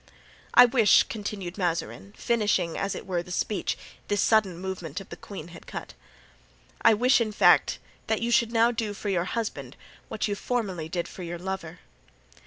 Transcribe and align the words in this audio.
"I 0.55 0.65
wish," 0.65 1.03
continued 1.03 1.59
Mazarin, 1.59 2.15
finishing, 2.17 2.75
as 2.75 2.95
it 2.95 3.05
were, 3.05 3.21
the 3.21 3.29
speech 3.31 3.77
this 4.07 4.19
sudden 4.19 4.57
movement 4.57 4.99
of 4.99 5.09
the 5.09 5.15
queen 5.15 5.49
had 5.49 5.67
cut; 5.67 5.93
"I 6.81 6.95
wish, 6.95 7.21
in 7.21 7.31
fact, 7.31 7.77
that 8.07 8.19
you 8.19 8.31
should 8.31 8.51
now 8.51 8.71
do 8.71 8.95
for 8.95 9.09
your 9.09 9.25
husband 9.25 9.75
what 10.07 10.27
you 10.27 10.33
formerly 10.33 10.89
did 10.89 11.07
for 11.07 11.21
your 11.21 11.37
lover." 11.37 11.81